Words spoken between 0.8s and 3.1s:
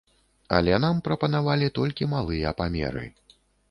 нам прапанавалі толькі малыя памеры.